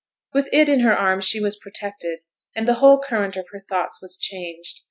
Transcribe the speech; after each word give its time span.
With 0.33 0.49
it 0.51 0.67
in 0.67 0.79
her 0.79 0.97
arms 0.97 1.25
she 1.25 1.39
was 1.39 1.57
protected, 1.59 2.21
and 2.55 2.67
the 2.67 2.73
whole 2.81 2.99
current 2.99 3.37
of 3.37 3.49
her 3.51 3.63
thoughts 3.69 4.01
was 4.01 4.17
changed. 4.17 4.79